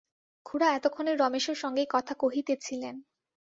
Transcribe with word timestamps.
খুড়া 0.45 0.67
এতক্ষণ 0.73 1.07
রমেশের 1.21 1.55
সঙ্গেই 1.55 1.87
কথা 1.89 2.13
কহিতেছিলেন। 2.13 2.95